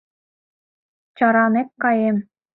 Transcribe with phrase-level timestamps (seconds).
[1.17, 2.17] Чаранек каем!..